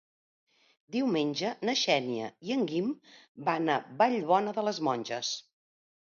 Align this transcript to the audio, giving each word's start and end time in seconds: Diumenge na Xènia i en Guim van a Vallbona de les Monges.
Diumenge 0.93 1.49
na 1.67 1.73
Xènia 1.81 2.29
i 2.49 2.53
en 2.55 2.63
Guim 2.71 2.87
van 3.49 3.69
a 3.73 3.75
Vallbona 3.99 4.55
de 4.59 4.63
les 4.69 4.81
Monges. 4.89 5.31